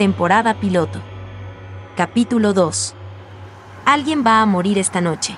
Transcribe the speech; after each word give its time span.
Temporada 0.00 0.54
piloto. 0.54 0.98
Capítulo 1.94 2.54
2. 2.54 2.94
Alguien 3.84 4.24
va 4.26 4.40
a 4.40 4.46
morir 4.46 4.78
esta 4.78 5.02
noche. 5.02 5.36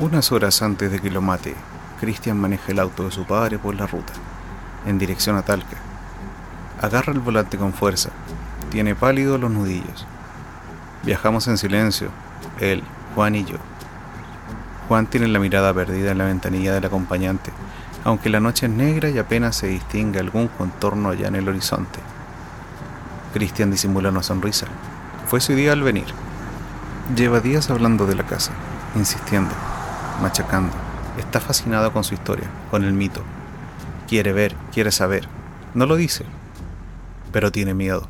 Unas 0.00 0.32
horas 0.32 0.60
antes 0.60 0.90
de 0.90 0.98
que 0.98 1.08
lo 1.08 1.22
mate, 1.22 1.54
Christian 2.00 2.40
maneja 2.40 2.72
el 2.72 2.80
auto 2.80 3.04
de 3.04 3.12
su 3.12 3.24
padre 3.24 3.60
por 3.60 3.76
la 3.76 3.86
ruta, 3.86 4.12
en 4.86 4.98
dirección 4.98 5.36
a 5.36 5.42
Talca. 5.42 5.76
Agarra 6.82 7.12
el 7.12 7.20
volante 7.20 7.58
con 7.58 7.72
fuerza, 7.72 8.10
tiene 8.72 8.96
pálidos 8.96 9.38
los 9.38 9.52
nudillos. 9.52 10.04
Viajamos 11.04 11.46
en 11.46 11.58
silencio, 11.58 12.10
él, 12.58 12.82
Juan 13.14 13.36
y 13.36 13.44
yo. 13.44 13.58
Juan 14.88 15.06
tiene 15.06 15.28
la 15.28 15.38
mirada 15.38 15.72
perdida 15.72 16.10
en 16.10 16.18
la 16.18 16.24
ventanilla 16.24 16.74
del 16.74 16.86
acompañante, 16.86 17.52
aunque 18.04 18.30
la 18.30 18.40
noche 18.40 18.66
es 18.66 18.72
negra 18.72 19.10
y 19.10 19.18
apenas 19.18 19.56
se 19.56 19.66
distingue 19.66 20.20
algún 20.20 20.48
contorno 20.48 21.10
allá 21.10 21.28
en 21.28 21.36
el 21.36 21.48
horizonte. 21.48 21.98
Cristian 23.32 23.70
disimula 23.70 24.10
una 24.10 24.22
sonrisa. 24.22 24.66
Fue 25.26 25.40
su 25.40 25.54
día 25.54 25.72
al 25.72 25.82
venir. 25.82 26.06
Lleva 27.14 27.40
días 27.40 27.70
hablando 27.70 28.06
de 28.06 28.14
la 28.14 28.24
casa, 28.24 28.52
insistiendo, 28.94 29.54
machacando. 30.22 30.72
Está 31.18 31.40
fascinado 31.40 31.92
con 31.92 32.04
su 32.04 32.14
historia, 32.14 32.48
con 32.70 32.84
el 32.84 32.92
mito. 32.92 33.22
Quiere 34.06 34.32
ver, 34.32 34.54
quiere 34.72 34.90
saber. 34.90 35.28
No 35.74 35.86
lo 35.86 35.96
dice, 35.96 36.24
pero 37.32 37.52
tiene 37.52 37.74
miedo. 37.74 38.08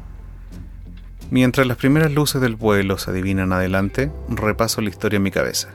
Mientras 1.31 1.67
las 1.67 1.77
primeras 1.77 2.13
luces 2.13 2.41
del 2.41 2.57
pueblo 2.57 2.99
se 2.99 3.11
adivinan 3.11 3.53
adelante, 3.53 4.11
repaso 4.29 4.81
la 4.81 4.91
historia 4.91 5.19
en 5.19 5.25
mi 5.25 5.31
cabeza. 5.31 5.69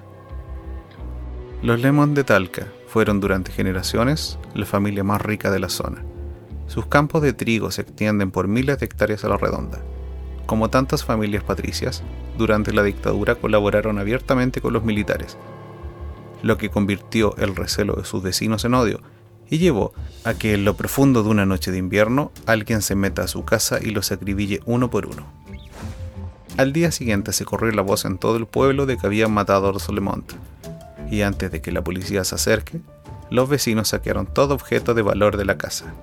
Los 1.61 1.79
Lemon 1.79 2.13
de 2.13 2.23
Talca 2.23 2.67
fueron 2.93 3.19
durante 3.19 3.51
generaciones 3.51 4.37
la 4.53 4.67
familia 4.67 5.03
más 5.03 5.19
rica 5.19 5.49
de 5.49 5.59
la 5.59 5.69
zona. 5.69 6.03
Sus 6.67 6.85
campos 6.85 7.23
de 7.23 7.33
trigo 7.33 7.71
se 7.71 7.81
extienden 7.81 8.29
por 8.29 8.47
miles 8.47 8.77
de 8.77 8.85
hectáreas 8.85 9.25
a 9.25 9.29
la 9.29 9.37
redonda. 9.37 9.81
Como 10.45 10.69
tantas 10.69 11.03
familias 11.03 11.43
patricias, 11.43 12.03
durante 12.37 12.71
la 12.71 12.83
dictadura 12.83 13.33
colaboraron 13.33 13.97
abiertamente 13.97 14.61
con 14.61 14.73
los 14.73 14.83
militares, 14.83 15.39
lo 16.43 16.59
que 16.59 16.69
convirtió 16.69 17.35
el 17.37 17.55
recelo 17.55 17.95
de 17.95 18.05
sus 18.05 18.21
vecinos 18.21 18.63
en 18.63 18.75
odio 18.75 19.01
y 19.49 19.57
llevó 19.57 19.93
a 20.23 20.35
que 20.35 20.53
en 20.53 20.63
lo 20.63 20.75
profundo 20.75 21.23
de 21.23 21.29
una 21.29 21.47
noche 21.47 21.71
de 21.71 21.79
invierno 21.79 22.31
alguien 22.45 22.83
se 22.83 22.93
meta 22.93 23.23
a 23.23 23.27
su 23.27 23.43
casa 23.43 23.79
y 23.81 23.89
los 23.89 24.11
acribille 24.11 24.59
uno 24.67 24.91
por 24.91 25.07
uno. 25.07 25.25
Al 26.57 26.73
día 26.73 26.91
siguiente 26.91 27.33
se 27.33 27.43
corrió 27.43 27.71
la 27.71 27.81
voz 27.81 28.05
en 28.05 28.19
todo 28.19 28.37
el 28.37 28.45
pueblo 28.45 28.85
de 28.85 28.97
que 28.97 29.07
habían 29.07 29.31
matado 29.31 29.75
a 29.75 29.79
Solemont, 29.79 30.33
y 31.09 31.21
antes 31.21 31.51
de 31.51 31.61
que 31.61 31.71
la 31.71 31.83
policía 31.83 32.23
se 32.23 32.35
acerque, 32.35 32.79
los 33.29 33.49
vecinos 33.49 33.89
saquearon 33.89 34.27
todo 34.27 34.53
objeto 34.53 34.93
de 34.93 35.01
valor 35.01 35.37
de 35.37 35.45
la 35.45 35.57
casa. 35.57 35.93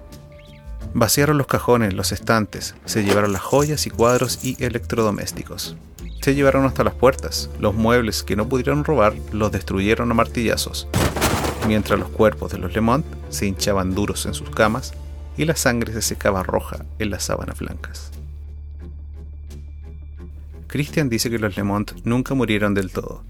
Vaciaron 0.94 1.38
los 1.38 1.46
cajones, 1.46 1.94
los 1.94 2.10
estantes, 2.10 2.74
se 2.84 3.04
llevaron 3.04 3.32
las 3.32 3.42
joyas 3.42 3.86
y 3.86 3.90
cuadros 3.90 4.44
y 4.44 4.62
electrodomésticos. 4.62 5.76
Se 6.20 6.34
llevaron 6.34 6.64
hasta 6.64 6.82
las 6.82 6.94
puertas. 6.94 7.48
Los 7.60 7.74
muebles 7.74 8.22
que 8.24 8.36
no 8.36 8.48
pudieron 8.48 8.84
robar 8.84 9.14
los 9.32 9.52
destruyeron 9.52 10.10
a 10.10 10.14
martillazos, 10.14 10.88
mientras 11.68 11.98
los 12.00 12.08
cuerpos 12.08 12.50
de 12.50 12.58
los 12.58 12.74
Lemont 12.74 13.06
se 13.28 13.46
hinchaban 13.46 13.94
duros 13.94 14.26
en 14.26 14.34
sus 14.34 14.50
camas 14.50 14.92
y 15.36 15.44
la 15.44 15.56
sangre 15.56 15.92
se 15.92 16.02
secaba 16.02 16.42
roja 16.42 16.84
en 16.98 17.10
las 17.10 17.24
sábanas 17.24 17.58
blancas. 17.60 18.10
Christian 20.66 21.08
dice 21.08 21.30
que 21.30 21.38
los 21.38 21.56
Lemont 21.56 21.92
nunca 22.04 22.34
murieron 22.34 22.74
del 22.74 22.90
todo, 22.90 23.24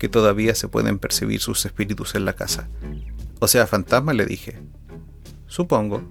que 0.00 0.08
todavía 0.08 0.54
se 0.54 0.66
pueden 0.66 0.98
percibir 0.98 1.40
sus 1.40 1.66
espíritus 1.66 2.14
en 2.14 2.24
la 2.24 2.32
casa. 2.32 2.68
O 3.38 3.46
sea, 3.46 3.66
fantasma 3.66 4.14
le 4.14 4.24
dije. 4.24 4.58
Supongo. 5.46 6.02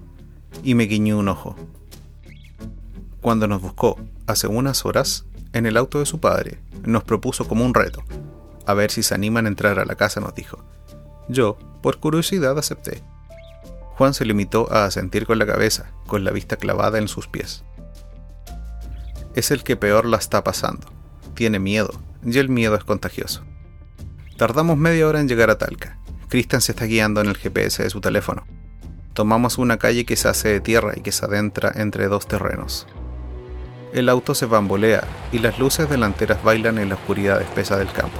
Y 0.62 0.76
me 0.76 0.84
guiñó 0.84 1.18
un 1.18 1.26
ojo. 1.26 1.56
Cuando 3.20 3.48
nos 3.48 3.60
buscó, 3.60 3.98
hace 4.28 4.46
unas 4.46 4.86
horas, 4.86 5.26
en 5.52 5.66
el 5.66 5.76
auto 5.76 5.98
de 5.98 6.06
su 6.06 6.20
padre, 6.20 6.60
nos 6.84 7.02
propuso 7.02 7.48
como 7.48 7.64
un 7.64 7.74
reto. 7.74 8.04
A 8.64 8.74
ver 8.74 8.92
si 8.92 9.02
se 9.02 9.14
animan 9.14 9.46
a 9.46 9.48
entrar 9.48 9.80
a 9.80 9.84
la 9.84 9.96
casa, 9.96 10.20
nos 10.20 10.36
dijo. 10.36 10.64
Yo, 11.28 11.58
por 11.82 11.98
curiosidad, 11.98 12.56
acepté. 12.58 13.02
Juan 13.96 14.14
se 14.14 14.24
limitó 14.24 14.72
a 14.72 14.84
asentir 14.84 15.26
con 15.26 15.40
la 15.40 15.46
cabeza, 15.46 15.90
con 16.06 16.22
la 16.22 16.30
vista 16.30 16.56
clavada 16.56 16.98
en 16.98 17.08
sus 17.08 17.26
pies. 17.26 17.64
Es 19.34 19.50
el 19.50 19.64
que 19.64 19.76
peor 19.76 20.06
la 20.06 20.18
está 20.18 20.44
pasando. 20.44 20.86
Tiene 21.34 21.58
miedo, 21.58 21.90
y 22.24 22.38
el 22.38 22.48
miedo 22.48 22.76
es 22.76 22.84
contagioso. 22.84 23.42
Tardamos 24.40 24.78
media 24.78 25.06
hora 25.06 25.20
en 25.20 25.28
llegar 25.28 25.50
a 25.50 25.58
Talca. 25.58 25.98
Cristian 26.28 26.62
se 26.62 26.72
está 26.72 26.86
guiando 26.86 27.20
en 27.20 27.26
el 27.26 27.36
GPS 27.36 27.82
de 27.82 27.90
su 27.90 28.00
teléfono. 28.00 28.46
Tomamos 29.12 29.58
una 29.58 29.76
calle 29.76 30.06
que 30.06 30.16
se 30.16 30.28
hace 30.28 30.48
de 30.48 30.60
tierra 30.60 30.94
y 30.96 31.02
que 31.02 31.12
se 31.12 31.26
adentra 31.26 31.70
entre 31.74 32.08
dos 32.08 32.26
terrenos. 32.26 32.86
El 33.92 34.08
auto 34.08 34.34
se 34.34 34.46
bambolea 34.46 35.04
y 35.30 35.40
las 35.40 35.58
luces 35.58 35.90
delanteras 35.90 36.42
bailan 36.42 36.78
en 36.78 36.88
la 36.88 36.94
oscuridad 36.94 37.42
espesa 37.42 37.76
del 37.76 37.92
campo. 37.92 38.16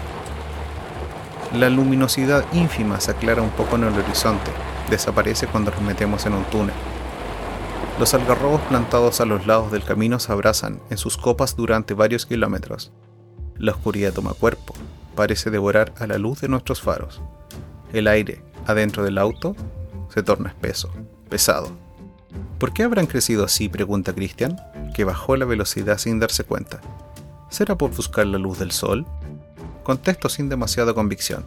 La 1.55 1.71
luminosidad 1.71 2.45
ínfima 2.53 3.01
se 3.01 3.13
aclara 3.13 3.41
un 3.41 3.53
poco 3.53 3.77
en 3.77 3.85
el 3.85 3.95
horizonte, 3.95 4.51
desaparece 4.91 5.47
cuando 5.47 5.71
nos 5.71 5.81
metemos 5.81 6.27
en 6.27 6.35
un 6.35 6.45
túnel. 6.45 6.77
Los 7.99 8.13
algarrobos 8.13 8.61
plantados 8.69 9.23
a 9.23 9.25
los 9.25 9.47
lados 9.47 9.73
del 9.73 9.85
camino 9.85 10.19
se 10.19 10.33
abrazan 10.33 10.83
en 10.91 10.99
sus 10.99 11.17
copas 11.17 11.57
durante 11.57 11.95
varios 11.95 12.27
kilómetros. 12.27 12.93
La 13.57 13.73
oscuridad 13.73 14.13
toma 14.13 14.35
cuerpo, 14.35 14.75
parece 15.21 15.51
devorar 15.51 15.93
a 15.99 16.07
la 16.07 16.17
luz 16.17 16.41
de 16.41 16.49
nuestros 16.49 16.81
faros. 16.81 17.21
El 17.93 18.09
aire, 18.09 18.41
adentro 18.67 19.05
del 19.05 19.19
auto, 19.19 19.55
se 20.09 20.23
torna 20.23 20.49
espeso, 20.49 20.91
pesado. 21.29 21.77
¿Por 22.59 22.73
qué 22.73 22.85
habrán 22.85 23.05
crecido 23.05 23.45
así? 23.45 23.69
pregunta 23.69 24.15
Christian 24.15 24.59
que 24.95 25.05
bajó 25.05 25.37
la 25.37 25.45
velocidad 25.45 25.99
sin 25.99 26.21
darse 26.21 26.45
cuenta. 26.45 26.81
¿Será 27.51 27.77
por 27.77 27.95
buscar 27.95 28.27
la 28.29 28.39
luz 28.39 28.59
del 28.61 28.71
sol? 28.71 29.05
Contesto 29.83 30.31
sin 30.31 30.49
demasiada 30.49 30.95
convicción. 30.95 31.45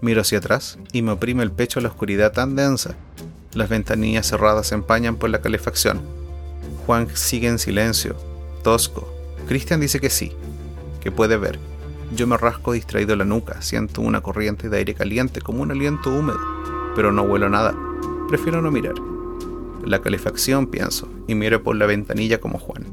Miro 0.00 0.20
hacia 0.20 0.38
atrás 0.38 0.78
y 0.92 1.02
me 1.02 1.10
oprime 1.10 1.42
el 1.42 1.50
pecho 1.50 1.80
la 1.80 1.88
oscuridad 1.88 2.30
tan 2.30 2.54
densa. 2.54 2.94
Las 3.54 3.68
ventanillas 3.68 4.28
cerradas 4.28 4.68
se 4.68 4.76
empañan 4.76 5.16
por 5.16 5.30
la 5.30 5.40
calefacción. 5.40 6.00
Juan 6.86 7.08
sigue 7.16 7.48
en 7.48 7.58
silencio, 7.58 8.14
tosco. 8.62 9.12
Cristian 9.48 9.80
dice 9.80 9.98
que 9.98 10.10
sí, 10.10 10.30
que 11.00 11.10
puede 11.10 11.36
ver. 11.38 11.58
Yo 12.12 12.26
me 12.26 12.36
rasco 12.36 12.72
distraído 12.72 13.16
la 13.16 13.24
nuca, 13.24 13.62
siento 13.62 14.00
una 14.00 14.20
corriente 14.20 14.68
de 14.68 14.78
aire 14.78 14.94
caliente 14.94 15.40
como 15.40 15.62
un 15.62 15.70
aliento 15.70 16.10
húmedo, 16.10 16.40
pero 16.94 17.12
no 17.12 17.22
huelo 17.22 17.48
nada. 17.48 17.74
Prefiero 18.28 18.62
no 18.62 18.70
mirar 18.70 18.94
la 19.86 20.00
calefacción, 20.00 20.66
pienso, 20.66 21.08
y 21.26 21.34
miro 21.34 21.62
por 21.62 21.76
la 21.76 21.86
ventanilla 21.86 22.40
como 22.40 22.58
Juan. 22.58 22.86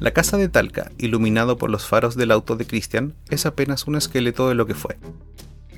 La 0.00 0.12
casa 0.12 0.36
de 0.36 0.48
Talca, 0.48 0.90
iluminado 0.98 1.56
por 1.56 1.70
los 1.70 1.86
faros 1.86 2.16
del 2.16 2.30
auto 2.30 2.56
de 2.56 2.66
Christian, 2.66 3.14
es 3.30 3.46
apenas 3.46 3.86
un 3.86 3.96
esqueleto 3.96 4.48
de 4.48 4.54
lo 4.54 4.66
que 4.66 4.74
fue. 4.74 4.96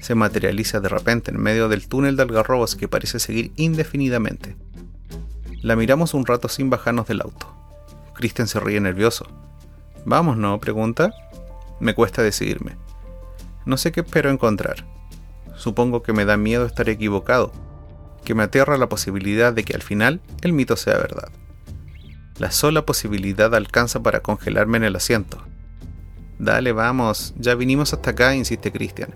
Se 0.01 0.15
materializa 0.15 0.81
de 0.81 0.89
repente 0.89 1.31
en 1.31 1.41
medio 1.41 1.69
del 1.69 1.89
túnel 1.89 2.17
de 2.17 2.23
algarrobos 2.23 2.77
que 2.77 2.89
parece 2.89 3.19
seguir 3.19 3.53
indefinidamente. 3.57 4.57
La 5.63 5.77
miramos 5.77 6.15
un 6.15 6.25
rato 6.25 6.49
sin 6.49 6.71
bajarnos 6.71 7.07
del 7.09 7.21
auto. 7.21 7.53
Christian 8.15 8.49
se 8.49 8.61
ríe 8.61 8.81
nervioso. 8.81 9.27
Vamos, 10.05 10.37
¿no? 10.37 10.59
pregunta. 10.61 11.13
Me 11.81 11.95
cuesta 11.95 12.23
decidirme. 12.23 12.77
No 13.65 13.77
sé 13.77 13.93
qué 13.93 14.01
espero 14.01 14.31
encontrar. 14.31 14.87
Supongo 15.57 16.03
que 16.03 16.13
me 16.13 16.25
da 16.25 16.37
miedo 16.37 16.67
estar 16.67 16.89
equivocado, 16.89 17.53
que 18.25 18.35
me 18.35 18.45
aterra 18.45 18.79
la 18.79 18.89
posibilidad 18.89 19.53
de 19.53 19.65
que 19.65 19.75
al 19.75 19.83
final 19.83 20.21
el 20.43 20.53
mito 20.53 20.77
sea 20.77 20.99
verdad. 20.99 21.31
La 22.39 22.51
sola 22.51 22.87
posibilidad 22.87 23.55
alcanza 23.55 24.03
para 24.03 24.21
congelarme 24.21 24.79
en 24.79 24.85
el 24.85 24.97
asiento. 24.97 25.39
Dale, 26.39 26.73
vamos, 26.73 27.35
ya 27.37 27.57
vinimos 27.57 27.93
hasta 27.93 28.11
acá, 28.11 28.35
insiste 28.35 28.71
Cristian. 28.71 29.15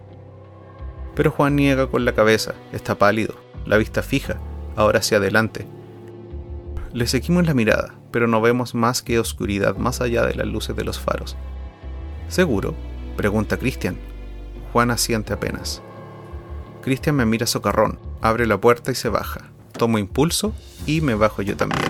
Pero 1.14 1.30
Juan 1.30 1.54
niega 1.54 1.86
con 1.86 2.04
la 2.04 2.14
cabeza, 2.14 2.54
está 2.72 2.96
pálido, 2.96 3.36
la 3.64 3.76
vista 3.76 4.02
fija, 4.02 4.40
ahora 4.74 4.98
hacia 4.98 5.18
adelante. 5.18 5.66
Le 6.92 7.06
seguimos 7.06 7.46
la 7.46 7.54
mirada, 7.54 7.94
pero 8.10 8.26
no 8.26 8.40
vemos 8.40 8.74
más 8.74 9.02
que 9.02 9.18
oscuridad 9.18 9.76
más 9.76 10.00
allá 10.00 10.26
de 10.26 10.34
las 10.34 10.46
luces 10.46 10.74
de 10.74 10.84
los 10.84 10.98
faros. 10.98 11.36
¿Seguro? 12.32 12.74
pregunta 13.14 13.58
Cristian. 13.58 13.98
Juan 14.72 14.90
asiente 14.90 15.34
apenas. 15.34 15.82
Cristian 16.80 17.14
me 17.14 17.26
mira 17.26 17.46
socarrón, 17.46 17.98
abre 18.22 18.46
la 18.46 18.58
puerta 18.58 18.90
y 18.90 18.94
se 18.94 19.10
baja. 19.10 19.50
Tomo 19.76 19.98
impulso 19.98 20.54
y 20.86 21.02
me 21.02 21.14
bajo 21.14 21.42
yo 21.42 21.58
también. 21.58 21.84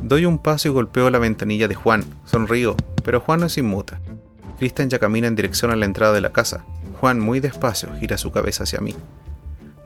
Doy 0.00 0.24
un 0.24 0.38
paso 0.38 0.68
y 0.68 0.70
golpeo 0.70 1.10
la 1.10 1.18
ventanilla 1.18 1.68
de 1.68 1.74
Juan. 1.74 2.02
Sonrío, 2.24 2.74
pero 3.04 3.20
Juan 3.20 3.40
no 3.40 3.50
se 3.50 3.60
inmuta. 3.60 4.00
Cristian 4.58 4.88
ya 4.88 4.98
camina 4.98 5.26
en 5.26 5.36
dirección 5.36 5.70
a 5.70 5.76
la 5.76 5.84
entrada 5.84 6.14
de 6.14 6.22
la 6.22 6.32
casa. 6.32 6.64
Juan, 6.98 7.20
muy 7.20 7.40
despacio, 7.40 7.90
gira 8.00 8.16
su 8.16 8.32
cabeza 8.32 8.62
hacia 8.62 8.80
mí. 8.80 8.96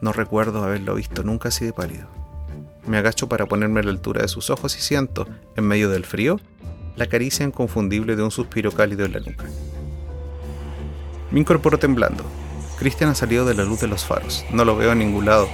No 0.01 0.13
recuerdo 0.13 0.63
haberlo 0.63 0.95
visto 0.95 1.25
nunca 1.25 1.49
así 1.49 1.65
de 1.65 1.73
pálido. 1.73 2.07
Me 2.87 2.99
agacho 2.99 3.29
para 3.29 3.47
ponerme 3.47 3.81
a 3.81 3.83
la 3.83 3.91
altura 3.91 4.23
de 4.23 4.29
sus 4.29 4.49
ojos 4.49 4.77
y 4.77 4.81
siento, 4.81 5.27
en 5.57 5.67
medio 5.67 5.91
del 5.91 6.05
frío, 6.05 6.39
la 6.97 7.07
caricia 7.07 7.47
inconfundible 7.47 8.17
de 8.17 8.23
un 8.23 8.31
suspiro 8.31 8.73
cálido 8.73 9.05
en 9.05 9.13
la 9.13 9.21
nuca. 9.21 9.45
Me 11.31 11.41
incorporo 11.41 11.79
temblando, 11.79 12.25
Cristian 12.79 13.09
ha 13.09 13.15
salido 13.15 13.47
de 13.47 13.55
la 13.55 13.65
luz 13.65 13.81
de 13.81 13.89
los 13.89 14.05
faros. 14.05 14.45
No 14.51 14.65
lo 14.65 14.77
veo 14.77 14.93
en 14.93 14.99
ningún 14.99 15.25
lado. 15.25 15.49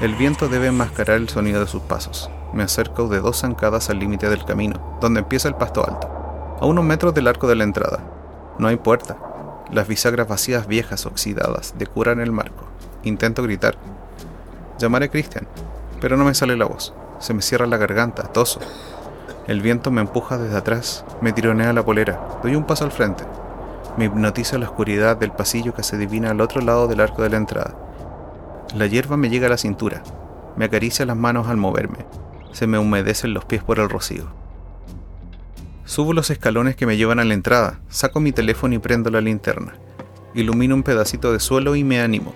El 0.00 0.14
viento 0.14 0.48
debe 0.48 0.68
enmascarar 0.68 1.16
el 1.16 1.28
sonido 1.28 1.60
de 1.60 1.66
sus 1.66 1.82
pasos. 1.82 2.30
Me 2.52 2.62
acerco 2.62 3.08
de 3.08 3.20
dos 3.20 3.40
zancadas 3.40 3.90
al 3.90 3.98
límite 3.98 4.28
del 4.28 4.44
camino, 4.44 4.98
donde 5.00 5.20
empieza 5.20 5.48
el 5.48 5.56
pasto 5.56 5.84
alto, 5.84 6.08
a 6.60 6.66
unos 6.66 6.84
metros 6.84 7.12
del 7.12 7.26
arco 7.26 7.48
de 7.48 7.56
la 7.56 7.64
entrada. 7.64 8.04
No 8.58 8.68
hay 8.68 8.76
puerta. 8.76 9.18
Las 9.72 9.88
bisagras 9.88 10.28
vacías 10.28 10.68
viejas 10.68 11.06
oxidadas 11.06 11.74
decoran 11.76 12.20
el 12.20 12.30
marco. 12.30 12.66
Intento 13.02 13.42
gritar. 13.42 13.76
Llamaré 14.78 15.06
a 15.06 15.10
Cristian, 15.10 15.48
pero 16.00 16.16
no 16.16 16.24
me 16.24 16.34
sale 16.34 16.56
la 16.56 16.66
voz. 16.66 16.94
Se 17.18 17.34
me 17.34 17.42
cierra 17.42 17.66
la 17.66 17.78
garganta, 17.78 18.24
toso. 18.24 18.60
El 19.46 19.60
viento 19.60 19.90
me 19.90 20.00
empuja 20.00 20.38
desde 20.38 20.56
atrás, 20.56 21.04
me 21.20 21.32
tironea 21.32 21.74
la 21.74 21.84
polera, 21.84 22.38
doy 22.42 22.56
un 22.56 22.64
paso 22.64 22.84
al 22.84 22.92
frente. 22.92 23.24
Me 23.98 24.06
hipnotiza 24.06 24.56
la 24.56 24.66
oscuridad 24.66 25.18
del 25.18 25.32
pasillo 25.32 25.74
que 25.74 25.82
se 25.82 25.96
adivina 25.96 26.30
al 26.30 26.40
otro 26.40 26.62
lado 26.62 26.88
del 26.88 27.00
arco 27.00 27.22
de 27.22 27.28
la 27.28 27.36
entrada. 27.36 27.76
La 28.74 28.86
hierba 28.86 29.18
me 29.18 29.28
llega 29.28 29.48
a 29.48 29.50
la 29.50 29.58
cintura, 29.58 30.02
me 30.56 30.64
acaricia 30.64 31.04
las 31.04 31.16
manos 31.16 31.48
al 31.48 31.58
moverme, 31.58 32.06
se 32.52 32.66
me 32.66 32.78
humedecen 32.78 33.34
los 33.34 33.44
pies 33.44 33.62
por 33.62 33.78
el 33.80 33.90
rocío. 33.90 34.32
Subo 35.84 36.14
los 36.14 36.30
escalones 36.30 36.74
que 36.74 36.86
me 36.86 36.96
llevan 36.96 37.18
a 37.18 37.24
la 37.24 37.34
entrada, 37.34 37.80
saco 37.88 38.20
mi 38.20 38.32
teléfono 38.32 38.74
y 38.74 38.78
prendo 38.78 39.10
la 39.10 39.20
linterna. 39.20 39.74
Ilumino 40.32 40.74
un 40.74 40.82
pedacito 40.82 41.34
de 41.34 41.38
suelo 41.38 41.76
y 41.76 41.84
me 41.84 42.00
animo. 42.00 42.32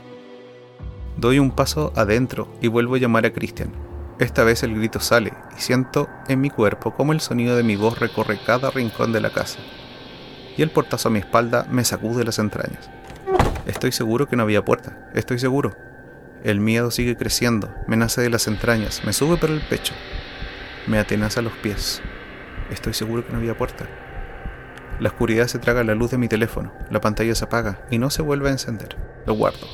Doy 1.16 1.38
un 1.38 1.52
paso 1.52 1.90
adentro 1.96 2.48
y 2.60 2.68
vuelvo 2.68 2.96
a 2.96 2.98
llamar 2.98 3.24
a 3.24 3.32
Cristian. 3.32 3.87
Esta 4.18 4.42
vez 4.42 4.64
el 4.64 4.74
grito 4.74 4.98
sale 4.98 5.32
y 5.56 5.60
siento 5.60 6.10
en 6.26 6.40
mi 6.40 6.50
cuerpo 6.50 6.92
cómo 6.92 7.12
el 7.12 7.20
sonido 7.20 7.56
de 7.56 7.62
mi 7.62 7.76
voz 7.76 8.00
recorre 8.00 8.40
cada 8.44 8.68
rincón 8.70 9.12
de 9.12 9.20
la 9.20 9.30
casa. 9.30 9.60
Y 10.56 10.62
el 10.62 10.70
portazo 10.70 11.06
a 11.06 11.12
mi 11.12 11.20
espalda 11.20 11.66
me 11.70 11.84
sacude 11.84 12.24
las 12.24 12.40
entrañas. 12.40 12.90
Estoy 13.66 13.92
seguro 13.92 14.26
que 14.26 14.34
no 14.34 14.42
había 14.42 14.64
puerta, 14.64 15.08
estoy 15.14 15.38
seguro. 15.38 15.76
El 16.42 16.58
miedo 16.58 16.90
sigue 16.90 17.16
creciendo, 17.16 17.72
me 17.86 17.96
nace 17.96 18.20
de 18.20 18.30
las 18.30 18.48
entrañas, 18.48 19.02
me 19.04 19.12
sube 19.12 19.36
por 19.36 19.50
el 19.50 19.60
pecho, 19.60 19.94
me 20.88 20.98
atenaza 20.98 21.40
los 21.40 21.52
pies. 21.52 22.02
Estoy 22.70 22.94
seguro 22.94 23.24
que 23.24 23.32
no 23.32 23.38
había 23.38 23.56
puerta. 23.56 23.86
La 24.98 25.10
oscuridad 25.10 25.46
se 25.46 25.60
traga 25.60 25.84
la 25.84 25.94
luz 25.94 26.10
de 26.10 26.18
mi 26.18 26.26
teléfono, 26.26 26.72
la 26.90 27.00
pantalla 27.00 27.36
se 27.36 27.44
apaga 27.44 27.82
y 27.88 27.98
no 27.98 28.10
se 28.10 28.22
vuelve 28.22 28.48
a 28.48 28.52
encender. 28.52 28.96
Lo 29.26 29.34
guardo. 29.34 29.68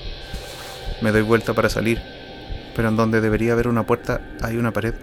Me 1.01 1.13
doy 1.13 1.23
vuelta 1.23 1.55
para 1.55 1.71
salir, 1.71 1.99
pero 2.75 2.89
en 2.89 2.97
donde 2.97 3.21
debería 3.21 3.53
haber 3.53 3.69
una 3.69 3.85
puerta 3.85 4.21
hay 4.43 4.57
una 4.57 4.73
pared. 4.73 4.95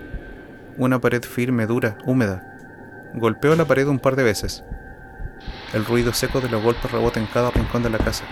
Una 0.78 1.00
pared 1.00 1.24
firme, 1.24 1.66
dura, 1.66 1.98
húmeda. 2.06 2.44
Golpeo 3.14 3.56
la 3.56 3.66
pared 3.66 3.88
un 3.88 4.00
par 4.00 4.16
de 4.16 4.24
veces. 4.24 4.64
El 5.74 5.86
ruido 5.86 6.14
seco 6.14 6.42
de 6.42 6.50
los 6.50 6.64
golpes 6.64 6.92
rebota 6.92 7.20
en 7.20 7.28
cada 7.28 7.52
rincón 7.52 7.84
de 7.84 7.90
la 7.90 7.98
casa. 7.98 8.26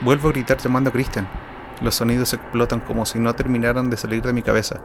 Vuelvo 0.00 0.28
a 0.28 0.32
gritar 0.32 0.58
llamando 0.58 0.90
a 0.90 0.92
Christian. 0.92 1.28
Los 1.80 1.96
sonidos 1.96 2.32
explotan 2.32 2.80
como 2.80 3.04
si 3.06 3.18
no 3.18 3.34
terminaran 3.34 3.90
de 3.90 3.96
salir 3.96 4.22
de 4.22 4.32
mi 4.32 4.42
cabeza. 4.42 4.80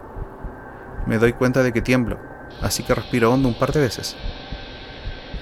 Me 1.05 1.17
doy 1.17 1.33
cuenta 1.33 1.63
de 1.63 1.71
que 1.71 1.81
tiemblo, 1.81 2.19
así 2.61 2.83
que 2.83 2.93
respiro 2.93 3.31
hondo 3.31 3.47
un 3.47 3.57
par 3.57 3.71
de 3.71 3.79
veces. 3.79 4.15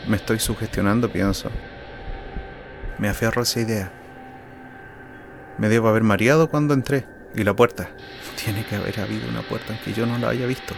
Me 0.07 0.15
estoy 0.17 0.39
sugestionando, 0.39 1.11
pienso. 1.11 1.49
Me 2.97 3.09
aferro 3.09 3.41
a 3.41 3.43
esa 3.43 3.59
idea. 3.59 3.91
Me 5.57 5.69
debo 5.69 5.87
haber 5.87 6.03
mareado 6.03 6.49
cuando 6.49 6.73
entré. 6.73 7.05
Y 7.35 7.43
la 7.43 7.55
puerta. 7.55 7.89
Tiene 8.43 8.65
que 8.65 8.75
haber 8.75 8.99
habido 8.99 9.27
una 9.29 9.41
puerta 9.41 9.73
aunque 9.73 9.93
yo 9.93 10.05
no 10.05 10.17
la 10.17 10.29
haya 10.29 10.45
visto. 10.45 10.73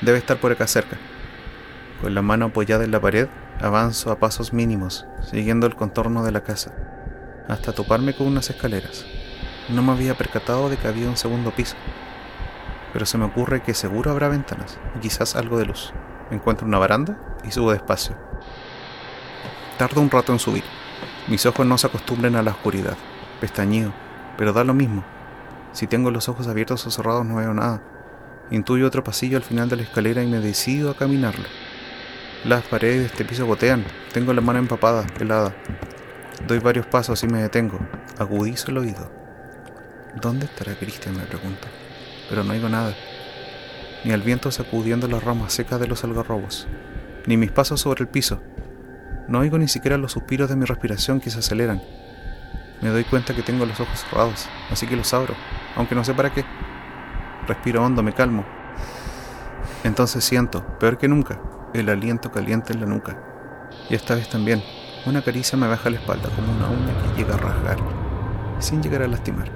Debe 0.00 0.18
estar 0.18 0.38
por 0.38 0.52
acá 0.52 0.66
cerca. 0.66 0.96
Con 2.00 2.14
la 2.14 2.22
mano 2.22 2.46
apoyada 2.46 2.84
en 2.84 2.90
la 2.90 3.00
pared, 3.00 3.28
avanzo 3.60 4.10
a 4.10 4.18
pasos 4.18 4.52
mínimos, 4.52 5.06
siguiendo 5.30 5.66
el 5.66 5.76
contorno 5.76 6.24
de 6.24 6.32
la 6.32 6.42
casa, 6.42 6.74
hasta 7.48 7.72
toparme 7.72 8.14
con 8.14 8.26
unas 8.26 8.50
escaleras. 8.50 9.04
No 9.68 9.82
me 9.82 9.92
había 9.92 10.16
percatado 10.16 10.68
de 10.68 10.76
que 10.76 10.88
había 10.88 11.08
un 11.08 11.16
segundo 11.16 11.52
piso, 11.52 11.76
pero 12.92 13.06
se 13.06 13.18
me 13.18 13.24
ocurre 13.24 13.62
que 13.62 13.74
seguro 13.74 14.10
habrá 14.10 14.28
ventanas 14.28 14.78
y 14.96 14.98
quizás 14.98 15.36
algo 15.36 15.58
de 15.58 15.66
luz. 15.66 15.92
Encuentro 16.30 16.66
una 16.66 16.78
baranda 16.78 17.18
y 17.44 17.52
subo 17.52 17.70
despacio. 17.70 18.16
Tardo 19.78 20.00
un 20.00 20.10
rato 20.10 20.32
en 20.32 20.38
subir. 20.38 20.64
Mis 21.28 21.46
ojos 21.46 21.64
no 21.64 21.78
se 21.78 21.86
acostumbran 21.86 22.34
a 22.36 22.42
la 22.42 22.50
oscuridad. 22.50 22.96
Pestañeo, 23.40 23.92
pero 24.36 24.52
da 24.52 24.64
lo 24.64 24.74
mismo. 24.74 25.04
Si 25.72 25.86
tengo 25.86 26.10
los 26.10 26.28
ojos 26.28 26.48
abiertos 26.48 26.86
o 26.86 26.90
cerrados 26.90 27.24
no 27.24 27.36
veo 27.36 27.54
nada. 27.54 27.82
Intuyo 28.50 28.86
otro 28.86 29.02
pasillo 29.02 29.36
al 29.38 29.42
final 29.42 29.68
de 29.68 29.76
la 29.76 29.82
escalera 29.82 30.22
y 30.22 30.26
me 30.26 30.40
decido 30.40 30.90
a 30.90 30.96
caminarlo. 30.96 31.44
Las 32.44 32.64
paredes 32.64 33.00
de 33.00 33.06
este 33.06 33.24
piso 33.24 33.46
gotean. 33.46 33.84
Tengo 34.12 34.34
la 34.34 34.40
mano 34.40 34.58
empapada, 34.58 35.06
helada. 35.18 35.54
Doy 36.46 36.58
varios 36.58 36.86
pasos 36.86 37.22
y 37.22 37.28
me 37.28 37.40
detengo. 37.40 37.78
Agudizo 38.18 38.70
el 38.70 38.78
oído. 38.78 39.10
¿Dónde 40.20 40.46
estará 40.46 40.74
Cristian? 40.74 41.16
me 41.16 41.22
pregunto. 41.22 41.68
Pero 42.28 42.44
no 42.44 42.52
oigo 42.52 42.68
nada. 42.68 42.94
Ni 44.04 44.12
el 44.12 44.22
viento 44.22 44.50
sacudiendo 44.50 45.08
las 45.08 45.22
ramas 45.22 45.52
secas 45.52 45.80
de 45.80 45.86
los 45.86 46.04
algarrobos. 46.04 46.66
Ni 47.26 47.36
mis 47.36 47.52
pasos 47.52 47.80
sobre 47.80 48.02
el 48.02 48.08
piso. 48.08 48.42
No 49.28 49.38
oigo 49.38 49.56
ni 49.56 49.68
siquiera 49.68 49.96
los 49.96 50.12
suspiros 50.12 50.50
de 50.50 50.56
mi 50.56 50.66
respiración 50.66 51.20
que 51.20 51.30
se 51.30 51.38
aceleran 51.38 51.80
me 52.82 52.90
doy 52.90 53.04
cuenta 53.04 53.32
que 53.32 53.42
tengo 53.42 53.64
los 53.64 53.78
ojos 53.78 54.00
cerrados, 54.00 54.48
así 54.68 54.86
que 54.88 54.96
los 54.96 55.14
abro, 55.14 55.34
aunque 55.76 55.94
no 55.94 56.04
sé 56.04 56.14
para 56.14 56.30
qué. 56.30 56.44
Respiro 57.46 57.84
hondo, 57.84 58.02
me 58.02 58.12
calmo. 58.12 58.44
Entonces 59.84 60.24
siento, 60.24 60.64
peor 60.78 60.98
que 60.98 61.08
nunca, 61.08 61.40
el 61.74 61.88
aliento 61.88 62.30
caliente 62.30 62.72
en 62.72 62.80
la 62.80 62.86
nuca. 62.86 63.18
Y 63.90 63.94
esta 63.94 64.14
vez 64.14 64.28
también, 64.28 64.62
una 65.06 65.22
caricia 65.22 65.58
me 65.58 65.66
baja 65.66 65.90
la 65.90 65.98
espalda 65.98 66.28
como 66.36 66.52
una 66.52 66.68
uña 66.68 66.94
que 67.02 67.18
llega 67.18 67.34
a 67.34 67.38
rasgar, 67.38 67.78
sin 68.60 68.82
llegar 68.82 69.02
a 69.02 69.08
lastimar. 69.08 69.50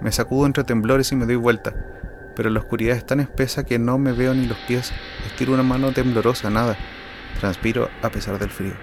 Me 0.00 0.12
sacudo 0.12 0.46
entre 0.46 0.64
temblores 0.64 1.12
y 1.12 1.16
me 1.16 1.26
doy 1.26 1.36
vuelta, 1.36 1.74
pero 2.34 2.50
la 2.50 2.60
oscuridad 2.60 2.96
es 2.96 3.04
tan 3.04 3.20
espesa 3.20 3.64
que 3.64 3.78
no 3.78 3.98
me 3.98 4.12
veo 4.12 4.32
ni 4.32 4.46
los 4.46 4.58
pies. 4.58 4.92
Estiro 5.26 5.52
una 5.52 5.62
mano 5.62 5.92
temblorosa, 5.92 6.48
nada. 6.50 6.76
Transpiro 7.40 7.88
a 8.02 8.08
pesar 8.08 8.38
del 8.38 8.50
frío. 8.50 8.74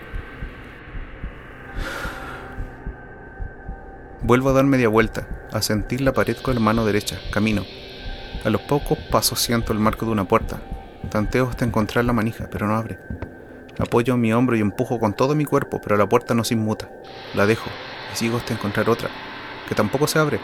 Vuelvo 4.28 4.50
a 4.50 4.54
dar 4.54 4.66
media 4.66 4.90
vuelta, 4.90 5.28
a 5.54 5.62
sentir 5.62 6.02
la 6.02 6.12
pared 6.12 6.36
con 6.38 6.56
la 6.56 6.60
mano 6.60 6.84
derecha, 6.84 7.20
camino. 7.32 7.64
A 8.44 8.50
los 8.50 8.60
pocos 8.62 8.98
pasos 9.12 9.40
siento 9.40 9.72
el 9.72 9.78
marco 9.78 10.04
de 10.04 10.14
una 10.14 10.28
puerta. 10.28 10.64
Tanteo 11.12 11.48
hasta 11.48 11.64
encontrar 11.64 12.06
la 12.06 12.14
manija, 12.14 12.48
pero 12.50 12.66
no 12.66 12.76
abre. 12.76 12.98
Apoyo 13.78 14.18
mi 14.18 14.34
hombro 14.34 14.56
y 14.56 14.62
empujo 14.62 15.00
con 15.00 15.14
todo 15.14 15.36
mi 15.36 15.46
cuerpo, 15.46 15.80
pero 15.80 15.96
la 15.96 16.10
puerta 16.10 16.34
no 16.34 16.44
se 16.44 16.56
inmuta. 16.56 16.90
La 17.36 17.46
dejo 17.46 17.70
y 18.12 18.18
sigo 18.18 18.38
hasta 18.38 18.56
encontrar 18.56 18.90
otra, 18.90 19.10
que 19.70 19.76
tampoco 19.76 20.08
se 20.08 20.18
abre. 20.18 20.40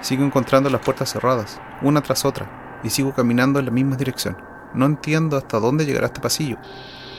Sigo 0.00 0.22
encontrando 0.22 0.70
las 0.70 0.80
puertas 0.80 1.10
cerradas, 1.10 1.60
una 1.82 2.00
tras 2.00 2.24
otra, 2.24 2.80
y 2.84 2.90
sigo 2.90 3.12
caminando 3.12 3.58
en 3.58 3.64
la 3.64 3.72
misma 3.72 3.96
dirección. 3.96 4.36
No 4.72 4.86
entiendo 4.86 5.36
hasta 5.36 5.58
dónde 5.58 5.84
llegará 5.84 6.06
este 6.06 6.20
pasillo. 6.20 6.58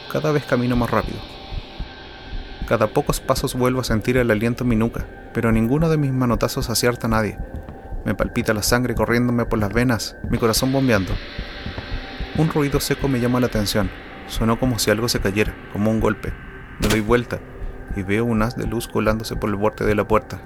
Cada 0.09 0.31
vez 0.31 0.45
camino 0.45 0.77
más 0.77 0.89
rápido. 0.89 1.34
Cada 2.67 2.87
pocos 2.87 3.19
pasos 3.19 3.53
vuelvo 3.53 3.81
a 3.81 3.83
sentir 3.83 4.17
el 4.17 4.31
aliento 4.31 4.63
en 4.63 4.69
mi 4.69 4.75
nuca, 4.75 5.05
pero 5.33 5.51
ninguno 5.51 5.87
de 5.87 5.97
mis 5.97 6.11
manotazos 6.11 6.71
acierta 6.71 7.05
a 7.05 7.11
nadie. 7.11 7.37
Me 8.05 8.15
palpita 8.15 8.55
la 8.55 8.63
sangre 8.63 8.95
corriéndome 8.95 9.45
por 9.45 9.59
las 9.59 9.71
venas, 9.71 10.15
mi 10.29 10.39
corazón 10.39 10.71
bombeando. 10.71 11.13
Un 12.37 12.49
ruido 12.49 12.79
seco 12.79 13.07
me 13.07 13.19
llama 13.19 13.39
la 13.39 13.47
atención. 13.47 13.91
Sonó 14.27 14.59
como 14.59 14.79
si 14.79 14.89
algo 14.89 15.07
se 15.07 15.19
cayera, 15.19 15.55
como 15.73 15.91
un 15.91 15.99
golpe. 15.99 16.33
Me 16.79 16.87
doy 16.87 17.01
vuelta 17.01 17.39
y 17.95 18.01
veo 18.01 18.25
un 18.25 18.41
haz 18.41 18.55
de 18.55 18.65
luz 18.65 18.87
colándose 18.87 19.35
por 19.35 19.51
el 19.51 19.55
borde 19.55 19.85
de 19.85 19.95
la 19.95 20.07
puerta. 20.07 20.41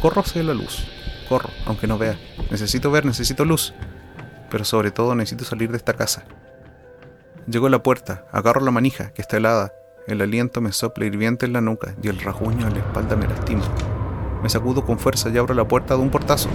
Corro 0.00 0.22
hacia 0.22 0.42
la 0.42 0.54
luz. 0.54 0.88
Corro, 1.28 1.50
aunque 1.66 1.86
no 1.86 1.98
vea. 1.98 2.18
Necesito 2.50 2.90
ver, 2.90 3.04
necesito 3.04 3.44
luz. 3.44 3.74
Pero 4.50 4.64
sobre 4.64 4.90
todo 4.90 5.14
necesito 5.14 5.44
salir 5.44 5.70
de 5.70 5.76
esta 5.76 5.94
casa. 5.94 6.24
Llego 7.46 7.68
a 7.68 7.70
la 7.70 7.82
puerta, 7.82 8.26
agarro 8.32 8.60
la 8.60 8.70
manija, 8.70 9.12
que 9.12 9.22
está 9.22 9.36
helada, 9.36 9.72
el 10.06 10.20
aliento 10.20 10.60
me 10.60 10.72
sopla 10.72 11.04
hirviente 11.04 11.46
en 11.46 11.52
la 11.52 11.60
nuca 11.60 11.94
y 12.02 12.08
el 12.08 12.18
rasguño 12.18 12.66
en 12.66 12.74
la 12.74 12.80
espalda 12.80 13.16
me 13.16 13.28
lastima. 13.28 13.62
Me 14.42 14.48
sacudo 14.48 14.84
con 14.84 14.98
fuerza 14.98 15.28
y 15.28 15.38
abro 15.38 15.54
la 15.54 15.66
puerta 15.68 15.94
de 15.94 16.00
un 16.00 16.10
portazo. 16.10 16.48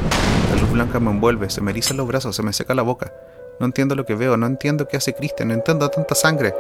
La 0.54 0.62
luz 0.62 0.72
blanca 0.72 1.00
me 1.00 1.12
envuelve, 1.12 1.50
se 1.50 1.62
me 1.62 1.72
erizan 1.72 1.98
los 1.98 2.08
brazos, 2.08 2.36
se 2.36 2.44
me 2.44 2.52
seca 2.52 2.76
la 2.76 2.82
boca. 2.82 3.14
No 3.60 3.66
entiendo 3.66 3.96
lo 3.96 4.06
que 4.06 4.16
veo, 4.16 4.36
no 4.36 4.46
entiendo 4.46 4.88
qué 4.88 4.98
hace 4.98 5.14
Cristian, 5.14 5.48
no 5.48 5.54
entiendo 5.54 5.90
tanta 5.90 6.14
sangre. 6.14 6.54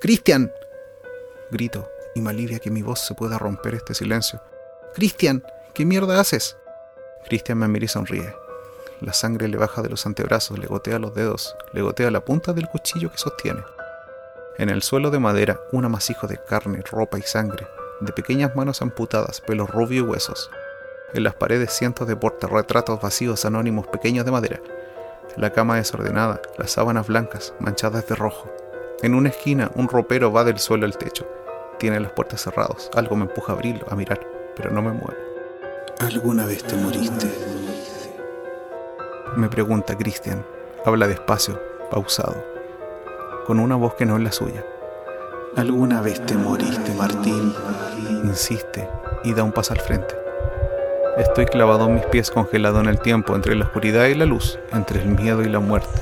¡Cristian! 0.00 0.52
Grito, 1.50 1.88
y 2.14 2.20
me 2.20 2.30
alivia 2.30 2.58
que 2.58 2.70
mi 2.70 2.82
voz 2.82 3.00
se 3.00 3.14
pueda 3.14 3.38
romper 3.38 3.74
este 3.74 3.94
silencio. 3.94 4.42
¡Cristian! 4.94 5.42
¿Qué 5.72 5.86
mierda 5.86 6.20
haces? 6.20 6.56
Cristian 7.26 7.58
me 7.58 7.68
mira 7.68 7.86
y 7.86 7.88
sonríe. 7.88 8.34
La 9.00 9.12
sangre 9.12 9.48
le 9.48 9.56
baja 9.56 9.82
de 9.82 9.88
los 9.88 10.04
antebrazos, 10.06 10.58
le 10.58 10.66
gotea 10.66 10.98
los 10.98 11.14
dedos, 11.14 11.56
le 11.72 11.82
gotea 11.82 12.10
la 12.10 12.24
punta 12.24 12.52
del 12.52 12.68
cuchillo 12.68 13.10
que 13.10 13.18
sostiene. 13.18 13.62
En 14.56 14.70
el 14.70 14.82
suelo 14.82 15.10
de 15.10 15.18
madera, 15.18 15.60
un 15.72 15.84
amasijo 15.84 16.28
de 16.28 16.38
carne, 16.38 16.80
ropa 16.88 17.18
y 17.18 17.22
sangre, 17.22 17.66
de 18.00 18.12
pequeñas 18.12 18.54
manos 18.54 18.82
amputadas, 18.82 19.40
pelo 19.40 19.66
rubio 19.66 20.04
y 20.04 20.06
huesos. 20.06 20.48
En 21.12 21.24
las 21.24 21.34
paredes 21.34 21.72
cientos 21.72 22.06
de 22.06 22.14
portarretratos 22.14 23.00
vacíos 23.00 23.44
anónimos 23.44 23.88
pequeños 23.88 24.24
de 24.24 24.30
madera. 24.30 24.60
La 25.36 25.50
cama 25.50 25.76
desordenada, 25.76 26.40
las 26.56 26.70
sábanas 26.70 27.08
blancas, 27.08 27.52
manchadas 27.58 28.06
de 28.06 28.14
rojo. 28.14 28.48
En 29.02 29.16
una 29.16 29.30
esquina, 29.30 29.72
un 29.74 29.88
ropero 29.88 30.32
va 30.32 30.44
del 30.44 30.60
suelo 30.60 30.86
al 30.86 30.96
techo. 30.96 31.26
Tiene 31.80 31.98
las 31.98 32.12
puertas 32.12 32.42
cerradas. 32.42 32.90
Algo 32.94 33.16
me 33.16 33.24
empuja 33.24 33.52
a 33.52 33.56
abrirlo, 33.56 33.86
a 33.90 33.96
mirar, 33.96 34.20
pero 34.54 34.70
no 34.70 34.82
me 34.82 34.92
muevo. 34.92 35.14
¿Alguna 35.98 36.46
vez 36.46 36.62
te 36.62 36.76
moriste? 36.76 37.26
Me 39.34 39.48
pregunta 39.48 39.98
Cristian. 39.98 40.46
Habla 40.84 41.08
despacio, 41.08 41.60
pausado, 41.90 42.53
con 43.44 43.60
una 43.60 43.76
voz 43.76 43.94
que 43.94 44.06
no 44.06 44.16
es 44.16 44.22
la 44.22 44.32
suya. 44.32 44.64
¿Alguna 45.56 46.00
vez 46.00 46.24
te 46.26 46.34
moriste, 46.34 46.92
Martín? 46.94 47.54
Insiste 48.24 48.88
y 49.22 49.34
da 49.34 49.42
un 49.42 49.52
paso 49.52 49.72
al 49.72 49.80
frente. 49.80 50.14
Estoy 51.16 51.46
clavado 51.46 51.86
en 51.86 51.94
mis 51.94 52.06
pies 52.06 52.30
congelado 52.30 52.80
en 52.80 52.86
el 52.86 52.98
tiempo, 52.98 53.36
entre 53.36 53.54
la 53.54 53.66
oscuridad 53.66 54.06
y 54.06 54.14
la 54.14 54.24
luz, 54.24 54.58
entre 54.72 55.00
el 55.00 55.06
miedo 55.06 55.42
y 55.42 55.48
la 55.48 55.60
muerte. 55.60 56.00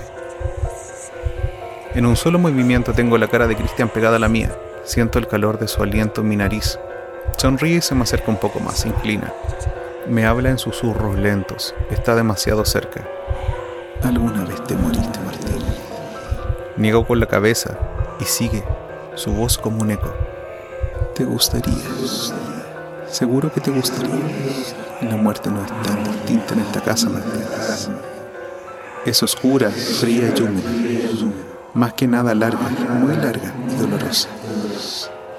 En 1.95 2.07
un 2.07 2.17
solo 2.17 2.39
movimiento 2.39 2.95
tengo 2.95 3.19
la 3.19 3.29
cara 3.29 3.47
de 3.47 3.57
Cristian 3.57 3.91
pegada 3.91 4.17
a 4.17 4.19
la 4.19 4.31
mía. 4.31 4.57
Siento 4.85 5.19
el 5.19 5.27
calor 5.27 5.59
de 5.59 5.69
su 5.69 5.83
aliento 5.83 6.23
en 6.23 6.29
mi 6.29 6.37
nariz. 6.37 6.79
Sonríe 7.37 7.77
y 7.77 7.81
se 7.83 7.95
me 7.95 8.05
acerca 8.05 8.31
un 8.31 8.39
poco 8.39 8.61
más, 8.61 8.79
se 8.79 8.89
inclina. 8.89 9.33
Me 10.09 10.25
habla 10.25 10.49
en 10.49 10.59
susurros 10.59 11.19
lentos. 11.19 11.75
Está 11.91 12.15
demasiado 12.15 12.65
cerca. 12.65 13.07
¿Alguna 14.03 14.45
vez 14.45 14.65
te 14.65 14.75
moriste, 14.75 15.21
Martín? 15.21 15.42
Niego 16.76 17.07
con 17.07 17.21
la 17.21 17.26
cabeza 17.26 17.79
y 18.19 18.25
sigue, 18.25 18.64
su 19.14 19.33
voz 19.33 19.59
como 19.59 19.83
un 19.83 19.91
eco. 19.91 20.12
¿Te 21.14 21.25
gustaría? 21.25 21.85
Seguro 23.11 23.52
que 23.52 23.61
te 23.61 23.71
gustaría. 23.71 24.14
La 25.02 25.17
muerte 25.17 25.50
no 25.50 25.62
es 25.62 25.71
tan 25.83 26.02
distinta 26.02 26.55
en 26.55 26.61
esta 26.61 26.81
casa, 26.81 27.11
Martín. 27.11 27.43
Es 29.05 29.23
oscura, 29.23 29.71
fría 29.71 30.33
y 30.35 30.43
húmeda. 30.43 30.71
Más 31.75 31.93
que 31.93 32.07
nada 32.07 32.35
larga, 32.35 32.69
muy 33.00 33.17
larga 33.17 33.52
y 33.71 33.75
dolorosa. 33.81 34.29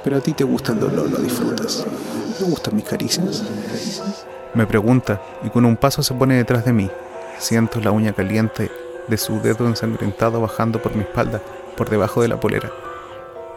Pero 0.04 0.18
a 0.18 0.20
ti 0.20 0.34
te 0.34 0.44
gusta 0.44 0.74
el 0.74 0.82
dolor, 0.82 1.10
lo 1.10 1.18
disfrutas. 1.18 1.84
¿Te 2.38 2.44
gustan 2.44 2.76
mis 2.76 2.86
caricias? 2.86 3.44
Me 4.54 4.68
pregunta 4.68 5.20
y 5.44 5.50
con 5.50 5.66
un 5.66 5.78
paso 5.78 6.04
se 6.04 6.14
pone 6.14 6.36
detrás 6.36 6.64
de 6.64 6.74
mí. 6.74 6.92
Siento 7.40 7.80
la 7.80 7.92
uña 7.92 8.14
caliente 8.14 8.70
de 9.08 9.18
su 9.18 9.42
dedo 9.42 9.68
ensangrentado 9.68 10.42
bajando 10.42 10.82
por 10.82 10.96
mi 10.96 11.02
espalda, 11.02 11.42
por 11.76 11.90
debajo 11.90 12.22
de 12.22 12.28
la 12.28 12.40
polera. 12.40 12.72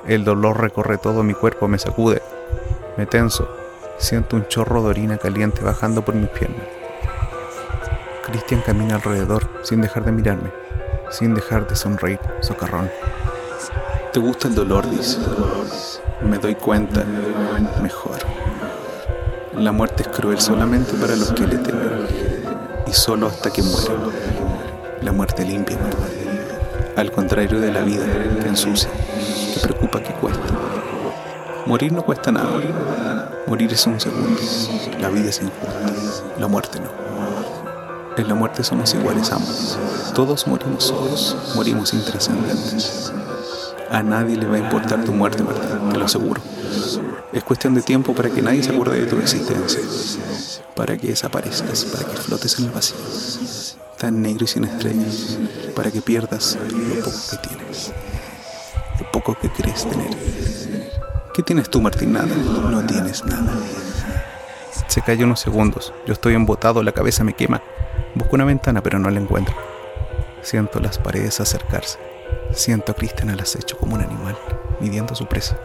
El 0.07 0.25
dolor 0.25 0.61
recorre 0.61 0.99
todo 0.99 1.23
mi 1.23 1.35
cuerpo, 1.35 1.69
me 1.69 1.79
sacude. 1.79 2.23
Me 2.97 3.07
tenso. 3.07 3.49
Siento 3.99 4.37
un 4.37 4.47
chorro 4.47 4.83
de 4.83 4.91
orina 4.91 5.19
caliente 5.19 5.63
bajando 5.63 6.05
por 6.05 6.15
mis 6.15 6.29
piernas. 6.29 6.67
Cristian 8.25 8.61
camina 8.61 8.97
alrededor 8.97 9.49
sin 9.63 9.81
dejar 9.81 10.05
de 10.05 10.13
mirarme, 10.13 10.51
sin 11.11 11.35
dejar 11.35 11.67
de 11.67 11.77
sonreír, 11.77 12.21
socarrón. 12.41 12.91
¿Te 14.13 14.21
gusta 14.21 14.49
el 14.49 14.55
dolor? 14.55 14.89
Dice. 14.89 15.19
Me 16.23 16.39
doy 16.39 16.55
cuenta. 16.55 17.05
Mejor. 17.83 18.17
La 19.55 19.73
muerte 19.73 20.03
es 20.03 20.09
cruel 20.09 20.41
solamente 20.41 20.95
para 20.95 21.17
los 21.17 21.33
que 21.33 21.47
le 21.47 21.59
temen. 21.59 22.07
Y 22.87 22.93
solo 22.93 23.27
hasta 23.27 23.51
que 23.51 23.63
mueren. 23.63 24.56
La 25.03 25.13
muerte 25.13 25.45
limpia, 25.45 25.77
Al 26.97 27.13
contrario 27.13 27.61
de 27.61 27.73
la 27.73 27.83
vida, 27.83 28.07
que 28.43 28.49
ensucia, 28.49 28.89
que 29.55 29.61
preocupa, 29.61 30.03
que 30.03 30.13
cuesta. 30.15 30.43
Morir 31.67 31.93
no 31.93 32.03
cuesta 32.03 32.33
nada. 32.33 32.51
Morir 33.47 33.73
es 33.73 33.87
un 33.87 34.01
segundo. 34.01 34.41
La 35.01 35.09
vida 35.11 35.31
es 35.31 35.41
injusta. 35.41 36.39
La 36.39 36.49
muerte 36.49 36.81
no. 36.81 37.07
En 38.17 38.29
la 38.29 38.35
muerte 38.35 38.65
somos 38.65 38.95
iguales 38.95 39.31
ambos. 39.31 39.79
Todos 40.15 40.47
morimos 40.47 40.85
solos, 40.85 41.37
morimos 41.55 41.93
intrascendentes. 41.93 43.13
A 43.91 44.03
nadie 44.03 44.37
le 44.37 44.47
va 44.47 44.57
a 44.57 44.61
importar 44.61 45.05
tu 45.05 45.13
muerte, 45.13 45.43
¿verdad? 45.43 45.91
Te 45.91 45.99
lo 45.99 46.07
aseguro. 46.07 46.41
Es 47.33 47.45
cuestión 47.45 47.75
de 47.75 47.83
tiempo 47.83 48.15
para 48.15 48.31
que 48.31 48.41
nadie 48.41 48.63
se 48.63 48.71
acuerde 48.71 49.01
de 49.01 49.07
tu 49.07 49.19
existencia, 49.19 49.81
para 50.77 50.97
que 50.99 51.09
desaparezcas, 51.09 51.87
para 51.87 52.05
que 52.05 52.17
flotes 52.19 52.59
en 52.59 52.67
el 52.67 52.71
vacío, 52.71 52.97
tan 53.99 54.21
negro 54.21 54.45
y 54.45 54.47
sin 54.47 54.65
estrellas, 54.65 55.39
para 55.75 55.91
que 55.91 56.03
pierdas 56.03 56.59
lo 56.71 57.03
poco 57.03 57.17
que 57.31 57.49
tienes, 57.49 57.93
lo 59.01 59.11
poco 59.11 59.39
que 59.41 59.49
crees 59.51 59.89
tener. 59.89 60.11
¿Qué 61.33 61.43
tienes 61.43 61.71
tú, 61.71 61.81
Martín? 61.81 62.13
Nada, 62.13 62.27
no 62.27 62.85
tienes 62.87 63.25
nada. 63.25 63.53
Se 64.87 65.01
calla 65.01 65.25
unos 65.25 65.41
segundos, 65.41 65.95
yo 66.07 66.13
estoy 66.13 66.35
embotado, 66.35 66.83
la 66.83 66.93
cabeza 66.93 67.25
me 67.25 67.33
quema. 67.33 67.63
Busco 68.15 68.37
una 68.37 68.45
ventana, 68.45 68.83
pero 68.83 68.99
no 68.99 69.11
la 69.11 69.21
encuentro. 69.21 69.55
Siento 70.43 70.79
las 70.81 70.99
paredes 70.99 71.41
acercarse. 71.41 71.99
Siento 72.53 72.93
a 72.93 72.95
Cristian 72.95 73.31
al 73.31 73.41
acecho 73.41 73.79
como 73.79 73.95
un 73.97 74.03
animal, 74.03 74.37
midiendo 74.81 75.15
su 75.15 75.27
presa. 75.27 75.59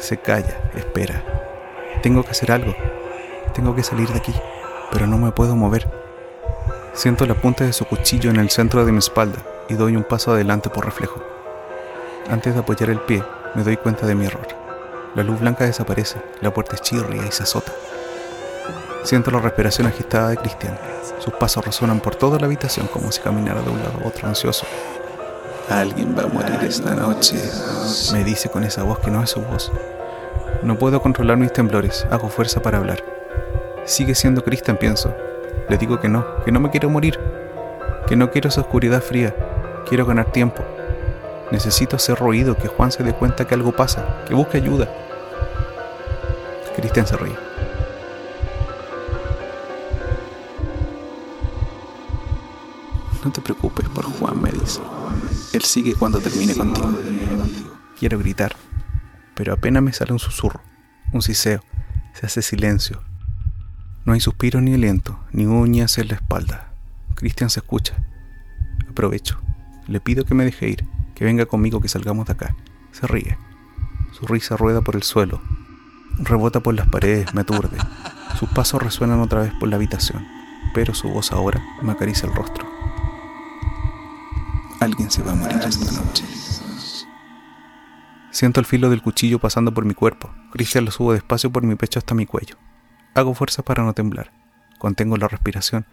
Se 0.00 0.16
calla, 0.18 0.70
espera. 0.74 1.37
Tengo 2.02 2.22
que 2.22 2.30
hacer 2.30 2.52
algo. 2.52 2.74
Tengo 3.54 3.74
que 3.74 3.82
salir 3.82 4.08
de 4.08 4.18
aquí, 4.18 4.34
pero 4.92 5.06
no 5.06 5.18
me 5.18 5.32
puedo 5.32 5.56
mover. 5.56 5.88
Siento 6.94 7.26
la 7.26 7.34
punta 7.34 7.64
de 7.64 7.72
su 7.72 7.84
cuchillo 7.84 8.30
en 8.30 8.36
el 8.36 8.50
centro 8.50 8.84
de 8.84 8.92
mi 8.92 8.98
espalda 8.98 9.38
y 9.68 9.74
doy 9.74 9.96
un 9.96 10.04
paso 10.04 10.32
adelante 10.32 10.70
por 10.70 10.84
reflejo. 10.84 11.22
Antes 12.30 12.54
de 12.54 12.60
apoyar 12.60 12.90
el 12.90 13.00
pie, 13.00 13.22
me 13.54 13.62
doy 13.62 13.76
cuenta 13.76 14.06
de 14.06 14.14
mi 14.14 14.26
error. 14.26 14.46
La 15.14 15.22
luz 15.22 15.40
blanca 15.40 15.64
desaparece, 15.64 16.20
la 16.40 16.52
puerta 16.52 16.76
chirria 16.76 17.24
y 17.26 17.32
se 17.32 17.42
azota. 17.42 17.72
Siento 19.04 19.30
la 19.30 19.40
respiración 19.40 19.86
agitada 19.86 20.28
de 20.30 20.36
Cristian. 20.36 20.78
Sus 21.18 21.32
pasos 21.34 21.64
resuenan 21.64 22.00
por 22.00 22.14
toda 22.14 22.38
la 22.38 22.46
habitación 22.46 22.86
como 22.88 23.10
si 23.10 23.20
caminara 23.20 23.62
de 23.62 23.70
un 23.70 23.78
lado 23.78 24.00
a 24.04 24.08
otro 24.08 24.28
ansioso. 24.28 24.66
Alguien 25.70 26.16
va 26.16 26.24
a 26.24 26.26
morir 26.26 26.58
esta 26.62 26.94
noche, 26.94 27.36
me 28.12 28.24
dice 28.24 28.48
con 28.48 28.64
esa 28.64 28.82
voz 28.82 28.98
que 29.00 29.10
no 29.10 29.22
es 29.22 29.30
su 29.30 29.40
voz. 29.40 29.70
No 30.62 30.76
puedo 30.76 31.00
controlar 31.00 31.36
mis 31.36 31.52
temblores, 31.52 32.06
hago 32.10 32.28
fuerza 32.28 32.60
para 32.60 32.78
hablar. 32.78 33.04
Sigue 33.84 34.14
siendo 34.14 34.42
Cristian, 34.42 34.76
pienso. 34.76 35.14
Le 35.68 35.78
digo 35.78 36.00
que 36.00 36.08
no, 36.08 36.42
que 36.44 36.50
no 36.50 36.60
me 36.60 36.70
quiero 36.70 36.90
morir, 36.90 37.18
que 38.06 38.16
no 38.16 38.30
quiero 38.30 38.48
esa 38.48 38.62
oscuridad 38.62 39.02
fría, 39.02 39.34
quiero 39.88 40.04
ganar 40.04 40.32
tiempo. 40.32 40.64
Necesito 41.50 41.96
hacer 41.96 42.18
ruido, 42.18 42.56
que 42.56 42.68
Juan 42.68 42.90
se 42.90 43.02
dé 43.02 43.12
cuenta 43.12 43.46
que 43.46 43.54
algo 43.54 43.72
pasa, 43.72 44.24
que 44.26 44.34
busque 44.34 44.58
ayuda. 44.58 44.88
Cristian 46.76 47.06
se 47.06 47.16
ríe. 47.16 47.36
No 53.24 53.32
te 53.32 53.40
preocupes 53.40 53.88
por 53.88 54.04
Juan, 54.04 54.40
me 54.40 54.50
dice. 54.50 54.80
Él 55.52 55.62
sigue 55.62 55.94
cuando 55.94 56.20
termine 56.20 56.54
contigo. 56.54 56.90
Quiero 57.98 58.18
gritar, 58.18 58.54
pero 59.38 59.52
apenas 59.52 59.84
me 59.84 59.92
sale 59.92 60.12
un 60.12 60.18
susurro, 60.18 60.60
un 61.12 61.22
siseo. 61.22 61.62
Se 62.12 62.26
hace 62.26 62.42
silencio. 62.42 63.00
No 64.04 64.12
hay 64.12 64.18
suspiro 64.18 64.60
ni 64.60 64.74
aliento, 64.74 65.16
ni 65.30 65.46
uñas 65.46 65.96
en 65.98 66.08
la 66.08 66.14
espalda. 66.14 66.72
Cristian 67.14 67.48
se 67.48 67.60
escucha. 67.60 67.94
Aprovecho. 68.90 69.40
Le 69.86 70.00
pido 70.00 70.24
que 70.24 70.34
me 70.34 70.44
deje 70.44 70.68
ir, 70.68 70.88
que 71.14 71.24
venga 71.24 71.46
conmigo, 71.46 71.80
que 71.80 71.86
salgamos 71.88 72.26
de 72.26 72.32
acá. 72.32 72.56
Se 72.90 73.06
ríe. 73.06 73.38
Su 74.10 74.26
risa 74.26 74.56
rueda 74.56 74.80
por 74.80 74.96
el 74.96 75.04
suelo. 75.04 75.40
Rebota 76.18 76.58
por 76.58 76.74
las 76.74 76.88
paredes, 76.88 77.32
me 77.32 77.42
aturde. 77.42 77.78
Sus 78.40 78.48
pasos 78.48 78.82
resuenan 78.82 79.20
otra 79.20 79.42
vez 79.42 79.52
por 79.60 79.68
la 79.68 79.76
habitación, 79.76 80.26
pero 80.74 80.94
su 80.94 81.10
voz 81.10 81.30
ahora 81.30 81.62
me 81.80 81.92
acaricia 81.92 82.28
el 82.28 82.34
rostro. 82.34 82.66
Alguien 84.80 85.08
se 85.12 85.22
va 85.22 85.30
a 85.30 85.36
morir 85.36 85.60
esta 85.64 85.92
noche. 85.92 86.24
Siento 88.30 88.60
el 88.60 88.66
filo 88.66 88.90
del 88.90 89.02
cuchillo 89.02 89.38
pasando 89.38 89.72
por 89.72 89.84
mi 89.84 89.94
cuerpo. 89.94 90.30
Cristian 90.52 90.84
lo 90.84 90.90
subo 90.90 91.12
despacio 91.12 91.50
por 91.50 91.62
mi 91.62 91.76
pecho 91.76 91.98
hasta 91.98 92.14
mi 92.14 92.26
cuello. 92.26 92.56
Hago 93.14 93.34
fuerza 93.34 93.62
para 93.62 93.82
no 93.82 93.94
temblar. 93.94 94.32
Contengo 94.78 95.16
la 95.16 95.28
respiración. 95.28 95.86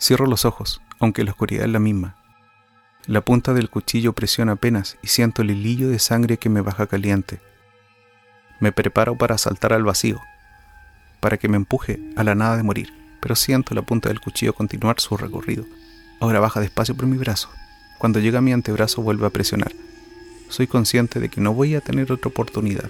Cierro 0.00 0.26
los 0.26 0.44
ojos, 0.44 0.82
aunque 0.98 1.24
la 1.24 1.30
oscuridad 1.30 1.64
es 1.64 1.70
la 1.70 1.78
misma. 1.78 2.16
La 3.06 3.20
punta 3.20 3.54
del 3.54 3.70
cuchillo 3.70 4.12
presiona 4.12 4.52
apenas 4.52 4.98
y 5.02 5.08
siento 5.08 5.42
el 5.42 5.50
hilillo 5.50 5.88
de 5.88 5.98
sangre 5.98 6.36
que 6.36 6.48
me 6.48 6.62
baja 6.62 6.86
caliente. 6.86 7.40
Me 8.60 8.72
preparo 8.72 9.16
para 9.16 9.38
saltar 9.38 9.72
al 9.72 9.84
vacío, 9.84 10.20
para 11.20 11.36
que 11.36 11.48
me 11.48 11.56
empuje 11.56 12.00
a 12.16 12.24
la 12.24 12.34
nada 12.34 12.56
de 12.56 12.62
morir, 12.62 12.92
pero 13.20 13.36
siento 13.36 13.74
la 13.74 13.82
punta 13.82 14.08
del 14.08 14.20
cuchillo 14.20 14.52
continuar 14.52 15.00
su 15.00 15.16
recorrido. 15.16 15.64
Ahora 16.20 16.40
baja 16.40 16.60
despacio 16.60 16.94
por 16.96 17.06
mi 17.06 17.16
brazo. 17.18 17.50
Cuando 17.98 18.20
llega 18.20 18.38
a 18.38 18.42
mi 18.42 18.52
antebrazo 18.52 19.02
vuelve 19.02 19.26
a 19.26 19.30
presionar. 19.30 19.72
Soy 20.54 20.68
consciente 20.68 21.18
de 21.18 21.28
que 21.28 21.40
no 21.40 21.52
voy 21.52 21.74
a 21.74 21.80
tener 21.80 22.12
otra 22.12 22.28
oportunidad. 22.28 22.88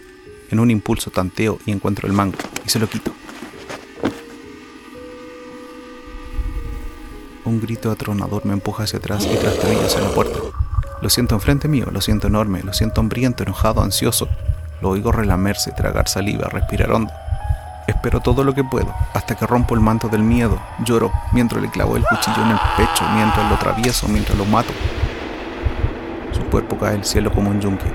En 0.51 0.61
un 0.61 0.71
impulso 0.71 1.11
tanteo 1.11 1.59
y 1.65 1.73
encuentro 1.73 2.07
el 2.07 2.13
mango 2.13 2.37
y 2.63 2.69
se 2.69 2.79
lo 2.79 2.87
quito. 2.87 3.11
Un 7.47 7.63
grito 7.63 7.91
atronador 7.91 8.45
me 8.45 8.53
empuja 8.53 8.85
hacia 8.85 8.99
atrás 8.99 9.25
y 9.25 9.35
trastabillo 9.35 9.81
hacia 9.81 10.03
la 10.03 10.11
puerta. 10.11 10.41
Lo 11.01 11.09
siento 11.09 11.37
enfrente 11.37 11.67
mío, 11.67 11.87
lo 11.91 12.03
siento 12.03 12.27
enorme, 12.27 12.63
lo 12.63 12.75
siento 12.75 13.01
hambriento, 13.01 13.45
enojado, 13.45 13.83
ansioso. 13.83 14.29
Lo 14.83 14.91
oigo 14.91 15.11
relamerse, 15.11 15.73
tragar 15.73 16.07
saliva, 16.07 16.51
respirar 16.51 16.93
hondo. 16.93 17.15
Espero 17.87 18.21
todo 18.21 18.45
lo 18.45 18.55
que 18.55 18.63
puedo, 18.63 18.95
hasta 19.15 19.37
que 19.37 19.47
rompo 19.47 19.75
el 19.75 19.81
manto 19.81 20.11
del 20.11 20.23
miedo. 20.23 20.61
Lloro 20.85 21.11
mientras 21.33 21.63
le 21.63 21.71
clavo 21.71 21.97
el 21.97 22.05
cuchillo 22.05 22.43
en 22.43 22.51
el 22.51 22.59
pecho, 22.77 23.07
mientras 23.15 23.49
lo 23.49 23.57
atravieso, 23.57 24.07
mientras 24.07 24.37
lo 24.37 24.45
mato. 24.45 24.75
Cuerpo 26.55 26.79
cae 26.79 26.95
al 26.95 27.05
cielo 27.05 27.33
como 27.33 27.51
un 27.51 27.61
yunque. 27.61 27.93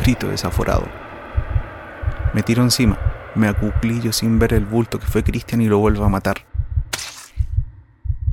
Grito 0.00 0.28
desaforado. 0.28 0.86
Me 2.32 2.44
tiro 2.44 2.62
encima, 2.62 2.96
me 3.34 3.48
acuclillo 3.48 4.12
sin 4.12 4.38
ver 4.38 4.54
el 4.54 4.64
bulto 4.64 5.00
que 5.00 5.08
fue 5.08 5.24
Cristian 5.24 5.60
y 5.60 5.66
lo 5.66 5.78
vuelvo 5.78 6.04
a 6.04 6.08
matar. 6.08 6.46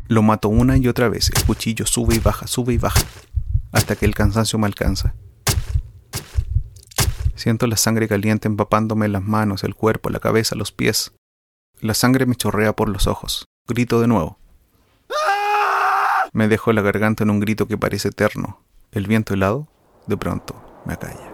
Lo 0.08 0.22
mato 0.22 0.48
una 0.48 0.78
y 0.78 0.88
otra 0.88 1.10
vez. 1.10 1.32
El 1.36 1.44
cuchillo 1.44 1.88
sube 1.88 2.14
y 2.14 2.20
baja, 2.20 2.46
sube 2.46 2.74
y 2.74 2.78
baja, 2.78 3.02
hasta 3.72 3.96
que 3.96 4.06
el 4.06 4.14
cansancio 4.14 4.60
me 4.60 4.68
alcanza. 4.68 5.16
Siento 7.34 7.66
la 7.66 7.78
sangre 7.78 8.08
caliente 8.08 8.48
empapándome 8.48 9.08
las 9.08 9.24
manos, 9.24 9.64
el 9.64 9.74
cuerpo, 9.74 10.12
la 10.12 10.20
cabeza, 10.20 10.54
los 10.54 10.72
pies. 10.72 11.14
La 11.80 11.96
sangre 11.96 12.28
me 12.28 12.36
chorrea 12.36 12.76
por 12.76 12.90
los 12.90 13.08
ojos. 13.08 13.46
Grito 13.68 14.02
de 14.02 14.08
nuevo. 14.08 14.38
Me 16.32 16.48
dejo 16.48 16.72
la 16.74 16.84
garganta 16.84 17.24
en 17.24 17.32
un 17.32 17.40
grito 17.40 17.68
que 17.68 17.80
parece 17.80 18.10
eterno. 18.10 18.60
El 18.94 19.08
viento 19.08 19.34
helado, 19.34 19.68
de 20.06 20.18
pronto, 20.18 20.54
me 20.84 20.96
acalla. 20.96 21.32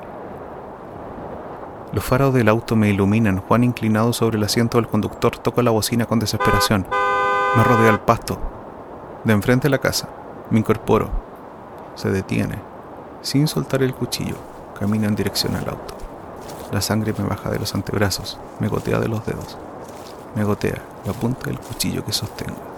Los 1.92 2.04
faros 2.04 2.32
del 2.32 2.50
auto 2.50 2.76
me 2.76 2.92
iluminan. 2.92 3.40
Juan, 3.40 3.64
inclinado 3.64 4.14
sobre 4.14 4.38
el 4.38 4.44
asiento 4.44 4.78
del 4.78 4.88
conductor, 4.88 5.40
toca 5.40 5.64
la 5.64 5.72
bocina 5.72 6.06
con 6.06 6.20
desesperación. 6.20 6.86
Me 7.56 7.64
rodea 7.64 7.90
el 7.90 8.00
pasto. 8.00 8.38
De 9.24 9.34
enfrente 9.34 9.66
a 9.66 9.70
la 9.72 9.80
casa, 9.80 10.08
me 10.52 10.60
incorporo. 10.60 11.10
Se 11.96 12.12
detiene. 12.12 12.60
Sin 13.24 13.48
soltar 13.48 13.82
el 13.82 13.96
cuchillo, 13.96 14.36
camina 14.80 15.08
en 15.08 15.16
dirección 15.16 15.56
al 15.56 15.68
auto. 15.68 15.98
La 16.72 16.82
sangre 16.82 17.16
me 17.18 17.26
baja 17.26 17.50
de 17.50 17.58
los 17.58 17.74
antebrazos, 17.74 18.40
me 18.60 18.68
gotea 18.68 19.00
de 19.00 19.08
los 19.08 19.26
dedos. 19.26 19.58
Me 20.36 20.44
gotea 20.44 20.84
la 21.06 21.14
punta 21.14 21.48
del 21.48 21.58
cuchillo 21.58 22.06
que 22.06 22.14
sostengo. 22.14 22.77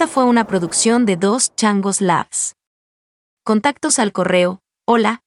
Esta 0.00 0.14
fue 0.14 0.24
una 0.24 0.46
producción 0.46 1.04
de 1.04 1.16
Dos 1.18 1.54
Changos 1.56 2.00
Labs. 2.00 2.54
Contactos 3.44 3.98
al 3.98 4.12
correo 4.12 4.62
hola 4.86 5.20